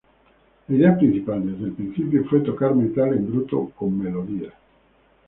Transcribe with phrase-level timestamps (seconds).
[0.67, 4.51] La idea principal desde el principio fue a tocar metal en bruto con melodías.